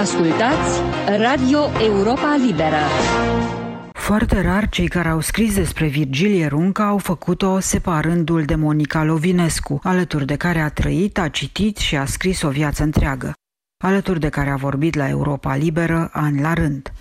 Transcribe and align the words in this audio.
Ascultați 0.00 0.80
Radio 1.18 1.58
Europa 1.80 2.36
Liberă. 2.46 2.76
Foarte 3.92 4.40
rar 4.40 4.68
cei 4.68 4.88
care 4.88 5.08
au 5.08 5.20
scris 5.20 5.54
despre 5.54 5.86
Virgilie 5.86 6.46
Runca 6.46 6.86
au 6.86 6.98
făcut-o 6.98 7.58
separându-l 7.58 8.44
de 8.44 8.54
Monica 8.54 9.04
Lovinescu, 9.04 9.80
alături 9.82 10.26
de 10.26 10.36
care 10.36 10.58
a 10.58 10.68
trăit, 10.68 11.18
a 11.18 11.28
citit 11.28 11.76
și 11.76 11.96
a 11.96 12.04
scris 12.04 12.42
o 12.42 12.48
viață 12.48 12.82
întreagă, 12.82 13.32
alături 13.84 14.20
de 14.20 14.28
care 14.28 14.50
a 14.50 14.56
vorbit 14.56 14.94
la 14.94 15.08
Europa 15.08 15.56
Liberă 15.56 16.10
ani 16.12 16.40
la 16.40 16.52
rând. 16.52 16.92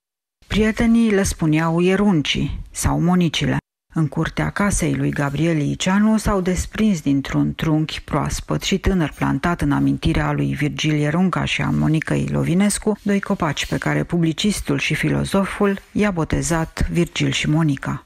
Prietenii 0.48 1.12
le 1.12 1.24
spuneau 1.24 1.80
ieruncii 1.80 2.60
sau 2.72 3.00
monicile. 3.00 3.58
În 4.00 4.08
curtea 4.08 4.50
casei 4.50 4.96
lui 4.96 5.10
Gabriel 5.10 5.62
Iceanu 5.62 6.18
s-au 6.18 6.42
desprins 6.42 7.02
dintr-un 7.02 7.54
trunchi 7.56 8.02
proaspăt 8.02 8.62
și 8.62 8.78
tânăr 8.78 9.14
plantat 9.16 9.62
în 9.62 9.72
amintirea 9.72 10.32
lui 10.32 10.54
Virgilie 10.54 11.10
Runca 11.10 11.46
și 11.46 11.62
a 11.62 11.70
Monicăi 11.70 12.28
Lovinescu, 12.32 12.98
doi 13.02 13.20
copaci 13.20 13.66
pe 13.66 13.78
care 13.78 14.04
publicistul 14.04 14.78
și 14.78 14.94
filozoful 14.96 15.80
i-a 15.92 16.12
botezat 16.12 16.90
Virgil 16.92 17.32
și 17.32 17.50
Monica. 17.50 18.06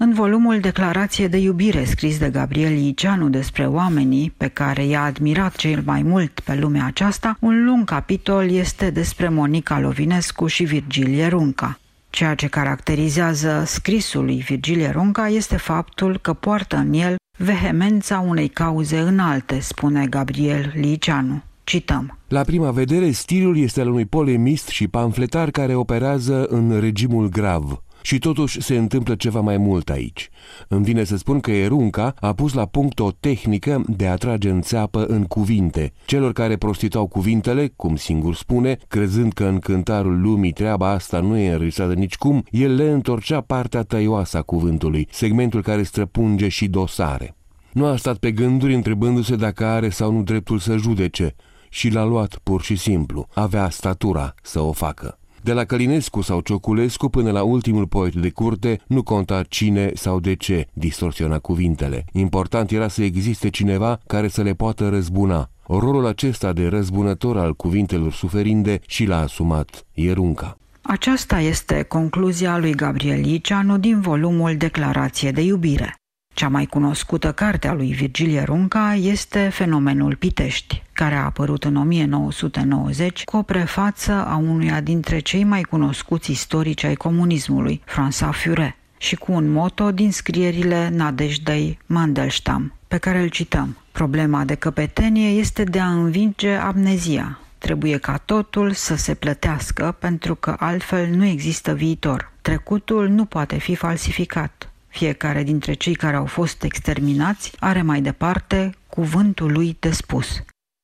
În 0.00 0.12
volumul 0.12 0.60
Declarație 0.60 1.28
de 1.28 1.36
iubire 1.36 1.84
scris 1.84 2.18
de 2.18 2.30
Gabriel 2.30 2.76
Iceanu 2.76 3.28
despre 3.28 3.66
oamenii 3.66 4.34
pe 4.36 4.48
care 4.48 4.84
i-a 4.84 5.02
admirat 5.02 5.54
cel 5.54 5.82
mai 5.84 6.02
mult 6.02 6.40
pe 6.40 6.54
lumea 6.54 6.84
aceasta, 6.84 7.36
un 7.40 7.64
lung 7.64 7.84
capitol 7.84 8.50
este 8.50 8.90
despre 8.90 9.28
Monica 9.28 9.80
Lovinescu 9.80 10.46
și 10.46 10.64
Virgilie 10.64 11.26
Runca. 11.26 11.78
Ceea 12.14 12.34
ce 12.34 12.46
caracterizează 12.46 13.62
scrisul 13.66 14.24
lui 14.24 14.36
Virgilie 14.36 14.90
Runca 14.90 15.28
este 15.28 15.56
faptul 15.56 16.18
că 16.18 16.32
poartă 16.32 16.76
în 16.76 16.92
el 16.92 17.16
vehemența 17.38 18.18
unei 18.18 18.48
cauze 18.48 18.98
înalte, 18.98 19.60
spune 19.60 20.06
Gabriel 20.06 20.72
Liceanu. 20.74 21.42
Cităm. 21.64 22.18
La 22.28 22.42
prima 22.42 22.70
vedere, 22.70 23.10
stilul 23.10 23.58
este 23.58 23.80
al 23.80 23.88
unui 23.88 24.04
polemist 24.04 24.68
și 24.68 24.88
pamfletar 24.88 25.50
care 25.50 25.74
operează 25.74 26.44
în 26.44 26.80
regimul 26.80 27.28
grav. 27.28 27.83
Și 28.06 28.18
totuși 28.18 28.60
se 28.60 28.76
întâmplă 28.76 29.14
ceva 29.14 29.40
mai 29.40 29.56
mult 29.56 29.90
aici. 29.90 30.28
Îmi 30.68 30.84
vine 30.84 31.04
să 31.04 31.16
spun 31.16 31.40
că 31.40 31.50
Erunca 31.50 32.14
a 32.20 32.32
pus 32.32 32.52
la 32.52 32.66
punct 32.66 32.98
o 32.98 33.10
tehnică 33.10 33.84
de 33.86 34.06
a 34.06 34.16
trage 34.16 34.50
în 34.50 34.60
țeapă 34.60 35.04
în 35.04 35.24
cuvinte. 35.24 35.92
Celor 36.06 36.32
care 36.32 36.56
prostituau 36.56 37.06
cuvintele, 37.06 37.72
cum 37.76 37.96
singur 37.96 38.34
spune, 38.34 38.78
crezând 38.88 39.32
că 39.32 39.44
în 39.44 39.58
cântarul 39.58 40.20
lumii 40.20 40.52
treaba 40.52 40.90
asta 40.90 41.20
nu 41.20 41.36
e 41.36 41.52
înregistrată 41.52 41.94
nicicum, 41.94 42.44
el 42.50 42.74
le 42.74 42.90
întorcea 42.90 43.40
partea 43.40 43.82
tăioasă 43.82 44.36
a 44.36 44.42
cuvântului, 44.42 45.08
segmentul 45.10 45.62
care 45.62 45.82
străpunge 45.82 46.48
și 46.48 46.68
dosare. 46.68 47.36
Nu 47.72 47.84
a 47.86 47.96
stat 47.96 48.16
pe 48.16 48.32
gânduri 48.32 48.74
întrebându-se 48.74 49.36
dacă 49.36 49.64
are 49.64 49.88
sau 49.88 50.12
nu 50.12 50.22
dreptul 50.22 50.58
să 50.58 50.76
judece 50.76 51.34
și 51.68 51.90
l-a 51.90 52.04
luat 52.04 52.38
pur 52.42 52.62
și 52.62 52.76
simplu. 52.76 53.26
Avea 53.34 53.70
statura 53.70 54.34
să 54.42 54.60
o 54.60 54.72
facă. 54.72 55.18
De 55.44 55.52
la 55.52 55.64
Călinescu 55.64 56.20
sau 56.20 56.40
Cioculescu 56.40 57.08
până 57.08 57.30
la 57.30 57.42
ultimul 57.42 57.86
poet 57.86 58.14
de 58.14 58.30
curte, 58.30 58.80
nu 58.86 59.02
conta 59.02 59.42
cine 59.42 59.90
sau 59.94 60.20
de 60.20 60.34
ce 60.34 60.66
distorsiona 60.72 61.38
cuvintele. 61.38 62.04
Important 62.12 62.70
era 62.70 62.88
să 62.88 63.02
existe 63.02 63.48
cineva 63.48 64.00
care 64.06 64.28
să 64.28 64.42
le 64.42 64.52
poată 64.52 64.88
răzbuna. 64.88 65.50
Rolul 65.66 66.06
acesta 66.06 66.52
de 66.52 66.66
răzbunător 66.66 67.38
al 67.38 67.54
cuvintelor 67.54 68.12
suferinde 68.12 68.80
și 68.86 69.04
l-a 69.04 69.20
asumat 69.20 69.86
Ierunca. 69.92 70.58
Aceasta 70.82 71.40
este 71.40 71.82
concluzia 71.82 72.58
lui 72.58 72.74
Gabriel 72.74 73.24
Iceanu 73.24 73.78
din 73.78 74.00
volumul 74.00 74.56
Declarație 74.56 75.30
de 75.30 75.40
iubire. 75.40 75.94
Cea 76.34 76.48
mai 76.48 76.66
cunoscută 76.66 77.32
carte 77.32 77.68
a 77.68 77.72
lui 77.72 77.92
Virgilie 77.92 78.42
Runca 78.42 78.94
este 78.94 79.48
Fenomenul 79.52 80.16
Pitești, 80.16 80.82
care 80.92 81.14
a 81.14 81.24
apărut 81.24 81.64
în 81.64 81.76
1990 81.76 83.24
cu 83.24 83.36
o 83.36 83.42
prefață 83.42 84.12
a 84.12 84.36
unuia 84.36 84.80
dintre 84.80 85.18
cei 85.18 85.44
mai 85.44 85.62
cunoscuți 85.62 86.30
istorici 86.30 86.84
ai 86.84 86.94
comunismului, 86.94 87.82
François 87.86 88.30
Furet, 88.30 88.74
și 88.98 89.16
cu 89.16 89.32
un 89.32 89.52
moto 89.52 89.90
din 89.90 90.12
scrierile 90.12 90.88
Nadejdei 90.88 91.78
Mandelstam, 91.86 92.74
pe 92.88 92.96
care 92.96 93.20
îl 93.20 93.28
cităm. 93.28 93.76
Problema 93.92 94.44
de 94.44 94.54
căpetenie 94.54 95.28
este 95.28 95.64
de 95.64 95.80
a 95.80 95.88
învinge 95.92 96.50
amnezia. 96.50 97.38
Trebuie 97.58 97.98
ca 97.98 98.16
totul 98.16 98.72
să 98.72 98.96
se 98.96 99.14
plătească 99.14 99.96
pentru 99.98 100.34
că 100.34 100.56
altfel 100.58 101.08
nu 101.08 101.24
există 101.24 101.74
viitor. 101.74 102.32
Trecutul 102.42 103.08
nu 103.08 103.24
poate 103.24 103.58
fi 103.58 103.74
falsificat. 103.74 104.68
Fiecare 104.94 105.42
dintre 105.42 105.72
cei 105.72 105.94
care 105.94 106.16
au 106.16 106.26
fost 106.26 106.62
exterminați 106.62 107.52
are 107.58 107.82
mai 107.82 108.00
departe 108.00 108.74
cuvântul 108.86 109.52
lui 109.52 109.76
de 109.80 109.90
spus. 109.90 110.42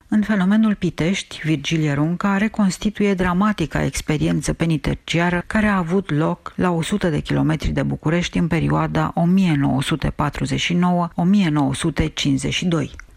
În 0.09 0.23
fenomenul 0.23 0.75
Pitești, 0.75 1.41
Virgilie 1.45 1.93
Runca 1.93 2.37
reconstituie 2.37 3.15
dramatica 3.15 3.85
experiență 3.85 4.53
penitenciară 4.53 5.45
care 5.47 5.67
a 5.67 5.77
avut 5.77 6.11
loc 6.11 6.53
la 6.57 6.71
100 6.71 7.09
de 7.09 7.21
kilometri 7.21 7.71
de 7.71 7.83
București 7.83 8.39
în 8.39 8.47
perioada 8.47 9.13
1949-1952. 9.13 9.17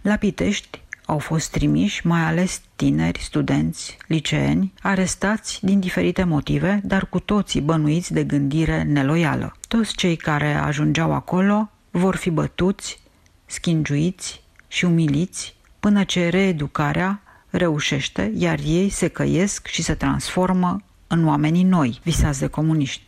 La 0.02 0.16
Pitești, 0.16 0.82
au 1.06 1.18
fost 1.18 1.52
trimiși 1.52 2.08
mai 2.08 2.22
ales 2.22 2.62
tineri, 2.76 3.20
studenți, 3.20 3.98
liceeni, 4.08 4.74
arestați 4.82 5.60
din 5.62 5.80
diferite 5.80 6.24
motive, 6.24 6.82
dar 6.84 7.06
cu 7.06 7.20
toții 7.20 7.62
bănuiți 7.62 8.14
de 8.14 8.24
gândire 8.24 8.84
neloială. 8.84 9.56
Toți 9.68 9.96
cei 9.96 10.16
care 10.16 10.54
ajungeau 10.54 11.14
acolo 11.14 11.70
vor 11.92 12.16
fi 12.16 12.30
bătuți, 12.30 13.00
schingiuiți 13.46 14.44
și 14.68 14.86
umiliți 14.86 15.56
până 15.80 16.04
ce 16.04 16.30
reeducarea 16.30 17.22
reușește, 17.50 18.32
iar 18.36 18.60
ei 18.66 18.90
se 18.90 19.08
căiesc 19.08 19.68
și 19.68 19.82
se 19.82 19.94
transformă 19.94 20.82
în 21.08 21.28
oamenii 21.28 21.64
noi, 21.64 22.00
visați 22.04 22.40
de 22.40 22.48
comuniști. 22.48 23.04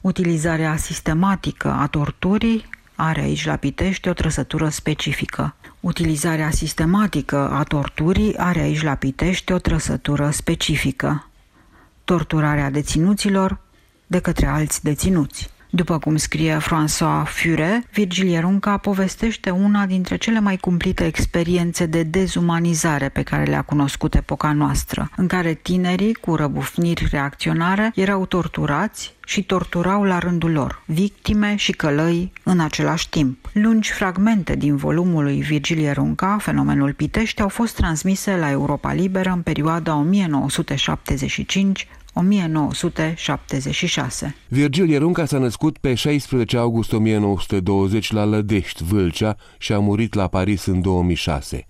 Utilizarea 0.00 0.76
sistematică 0.76 1.68
a 1.68 1.86
torturii 1.86 2.68
are 2.94 3.20
aici 3.20 3.46
la 3.46 3.56
Pitești 3.56 4.08
o 4.08 4.12
trăsătură 4.12 4.68
specifică. 4.68 5.54
Utilizarea 5.80 6.50
sistematică 6.50 7.50
a 7.50 7.62
torturii 7.62 8.36
are 8.36 8.60
aici 8.60 8.82
la 8.82 8.94
Pitești 8.94 9.52
o 9.52 9.58
trăsătură 9.58 10.30
specifică. 10.30 11.28
Torturarea 12.04 12.70
deținuților 12.70 13.60
de 14.06 14.20
către 14.20 14.46
alți 14.46 14.82
deținuți. 14.82 15.50
După 15.70 15.98
cum 15.98 16.16
scrie 16.16 16.58
François 16.58 17.24
Fure, 17.24 17.84
Virgilie 17.92 18.38
Runca 18.38 18.76
povestește 18.76 19.50
una 19.50 19.86
dintre 19.86 20.16
cele 20.16 20.40
mai 20.40 20.56
cumplite 20.56 21.06
experiențe 21.06 21.86
de 21.86 22.02
dezumanizare 22.02 23.08
pe 23.08 23.22
care 23.22 23.44
le-a 23.44 23.62
cunoscut 23.62 24.14
epoca 24.14 24.52
noastră, 24.52 25.10
în 25.16 25.26
care 25.26 25.54
tinerii 25.54 26.14
cu 26.14 26.34
răbufniri 26.34 27.08
reacționare 27.10 27.92
erau 27.94 28.26
torturați 28.26 29.16
și 29.26 29.42
torturau 29.42 30.02
la 30.02 30.18
rândul 30.18 30.50
lor, 30.50 30.82
victime 30.86 31.54
și 31.56 31.72
călăi 31.72 32.32
în 32.42 32.60
același 32.60 33.08
timp. 33.08 33.50
Lungi 33.52 33.92
fragmente 33.92 34.56
din 34.56 34.76
volumul 34.76 35.22
lui 35.22 35.40
Virgilie 35.40 35.90
Runca, 35.90 36.36
Fenomenul 36.40 36.92
Pitești, 36.92 37.42
au 37.42 37.48
fost 37.48 37.74
transmise 37.74 38.36
la 38.36 38.50
Europa 38.50 38.92
Liberă 38.92 39.30
în 39.30 39.42
perioada 39.42 39.94
1975 39.96 41.88
1976. 42.18 44.34
Virgil 44.48 44.88
Ierunca 44.88 45.24
s-a 45.24 45.38
născut 45.38 45.78
pe 45.78 45.94
16 45.94 46.56
august 46.56 46.92
1920 46.92 48.12
la 48.12 48.24
Lădești, 48.24 48.84
Vâlcea 48.84 49.36
și 49.58 49.72
a 49.72 49.78
murit 49.78 50.14
la 50.14 50.26
Paris 50.26 50.66
în 50.66 50.80
2006. 50.80 51.66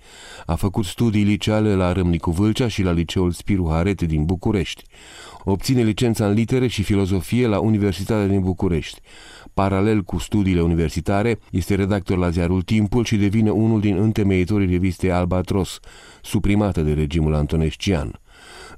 A 0.46 0.54
făcut 0.54 0.84
studii 0.84 1.22
liceale 1.22 1.74
la 1.74 1.92
Râmnicu 1.92 2.30
Vâlcea 2.30 2.68
și 2.68 2.82
la 2.82 2.90
Liceul 2.90 3.30
Spiru 3.30 3.68
Harete 3.70 4.06
din 4.06 4.24
București. 4.24 4.84
Obține 5.44 5.82
licența 5.82 6.26
în 6.26 6.32
litere 6.32 6.66
și 6.66 6.82
filozofie 6.82 7.46
la 7.46 7.58
Universitatea 7.58 8.26
din 8.26 8.40
București. 8.40 9.00
Paralel 9.54 10.02
cu 10.02 10.18
studiile 10.18 10.60
universitare, 10.60 11.38
este 11.50 11.74
redactor 11.74 12.18
la 12.18 12.30
ziarul 12.30 12.62
Timpul 12.62 13.04
și 13.04 13.16
devine 13.16 13.50
unul 13.50 13.80
din 13.80 13.96
întemeitorii 13.96 14.70
revistei 14.70 15.10
Albatros, 15.10 15.80
suprimată 16.22 16.80
de 16.80 16.92
regimul 16.92 17.34
antonescian. 17.34 18.20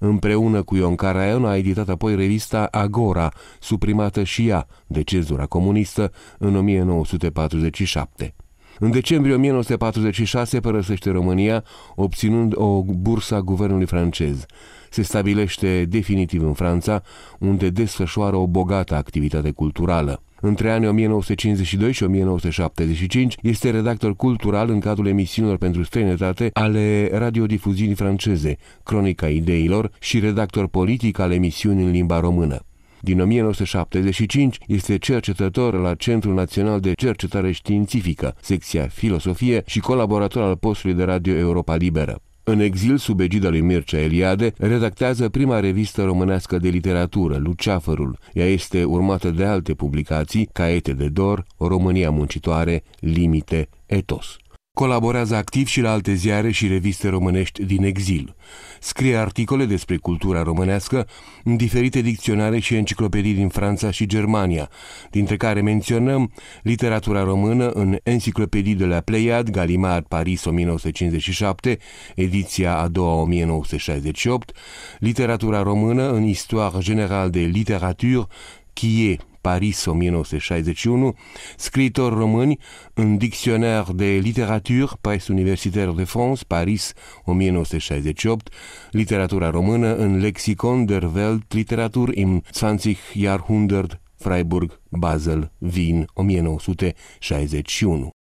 Împreună 0.02 0.62
cu 0.62 0.76
Ion 0.76 0.94
Caraion 0.94 1.44
a 1.44 1.56
editat 1.56 1.88
apoi 1.88 2.14
revista 2.14 2.68
Agora, 2.70 3.32
suprimată 3.60 4.22
și 4.22 4.48
ea 4.48 4.66
de 4.86 5.02
cenzura 5.02 5.46
comunistă 5.46 6.12
în 6.38 6.56
1947. 6.56 8.34
În 8.78 8.90
decembrie 8.90 9.34
1946 9.34 10.60
părăsește 10.60 11.10
România, 11.10 11.64
obținând 11.94 12.52
o 12.56 12.82
bursă 12.82 13.34
a 13.34 13.40
guvernului 13.40 13.86
francez. 13.86 14.46
Se 14.90 15.02
stabilește 15.02 15.84
definitiv 15.84 16.42
în 16.42 16.52
Franța, 16.52 17.02
unde 17.38 17.70
desfășoară 17.70 18.36
o 18.36 18.46
bogată 18.46 18.94
activitate 18.94 19.50
culturală. 19.50 20.22
Între 20.40 20.70
anii 20.70 20.88
1952 20.88 21.92
și 21.92 22.02
1975 22.02 23.34
este 23.42 23.70
redactor 23.70 24.16
cultural 24.16 24.70
în 24.70 24.80
cadrul 24.80 25.06
emisiunilor 25.06 25.58
pentru 25.58 25.82
străinătate 25.82 26.50
ale 26.52 27.10
radiodifuziunii 27.12 27.94
franceze, 27.94 28.56
Cronica 28.82 29.28
Ideilor 29.28 29.90
și 30.00 30.18
redactor 30.18 30.68
politic 30.68 31.18
al 31.18 31.32
emisiunii 31.32 31.84
în 31.84 31.90
limba 31.90 32.20
română. 32.20 32.64
Din 33.00 33.20
1975 33.20 34.58
este 34.66 34.98
cercetător 34.98 35.74
la 35.74 35.94
Centrul 35.94 36.34
Național 36.34 36.80
de 36.80 36.92
Cercetare 36.92 37.52
Științifică, 37.52 38.36
secția 38.40 38.86
Filosofie 38.86 39.62
și 39.66 39.80
colaborator 39.80 40.42
al 40.42 40.56
postului 40.56 40.96
de 40.96 41.04
radio 41.04 41.34
Europa 41.34 41.74
Liberă. 41.74 42.22
În 42.44 42.60
exil 42.60 42.96
sub 42.96 43.20
egida 43.20 43.48
lui 43.48 43.60
Mircea 43.60 43.98
Eliade, 43.98 44.52
redactează 44.58 45.28
prima 45.28 45.60
revistă 45.60 46.04
românească 46.04 46.58
de 46.58 46.68
literatură, 46.68 47.36
Luceafărul. 47.36 48.18
Ea 48.32 48.46
este 48.46 48.84
urmată 48.84 49.30
de 49.30 49.44
alte 49.44 49.74
publicații, 49.74 50.48
Caete 50.52 50.92
de 50.92 51.08
Dor, 51.08 51.46
România 51.58 52.10
Muncitoare, 52.10 52.82
Limite, 52.98 53.68
Etos. 53.86 54.36
Colaborează 54.80 55.34
activ 55.34 55.66
și 55.66 55.80
la 55.80 55.90
alte 55.90 56.14
ziare 56.14 56.50
și 56.50 56.66
reviste 56.66 57.08
românești 57.08 57.64
din 57.64 57.84
exil. 57.84 58.34
Scrie 58.80 59.16
articole 59.16 59.64
despre 59.64 59.96
cultura 59.96 60.42
românească 60.42 61.06
în 61.44 61.56
diferite 61.56 62.00
dicționare 62.00 62.58
și 62.58 62.74
enciclopedii 62.74 63.34
din 63.34 63.48
Franța 63.48 63.90
și 63.90 64.06
Germania, 64.06 64.70
dintre 65.10 65.36
care 65.36 65.60
menționăm 65.60 66.32
literatura 66.62 67.22
română 67.22 67.70
în 67.70 67.98
Enciclopedie 68.02 68.74
de 68.74 68.84
la 68.84 69.00
Pleiad, 69.00 69.50
Galimard, 69.50 70.06
Paris 70.06 70.44
1957, 70.44 71.78
ediția 72.14 72.78
a 72.78 72.88
doua 72.88 73.14
1968, 73.14 74.56
literatura 74.98 75.62
română 75.62 76.10
în 76.10 76.26
Histoire 76.26 76.78
générale 76.78 77.30
de 77.30 77.40
littérature, 77.40 78.26
Chie, 78.72 79.18
Paris 79.40 79.84
1961, 79.84 81.14
scriitori 81.56 82.14
români 82.14 82.58
în 82.94 83.16
Dictionnaire 83.16 83.92
de 83.94 84.04
literature, 84.04 84.86
Presse 85.00 85.32
universitaire 85.32 85.92
de 85.92 86.04
France, 86.04 86.44
Paris 86.46 86.92
1968, 87.24 88.52
literatura 88.90 89.50
română 89.50 89.94
în 89.96 90.18
Lexicon 90.18 90.84
der 90.84 91.02
Welt 91.14 91.54
Literatur 91.54 92.14
im 92.14 92.42
20 92.60 92.98
Jahrhundert, 93.14 94.00
Freiburg, 94.16 94.80
Basel, 94.88 95.52
Wien 95.58 96.06
1961. 96.14 98.10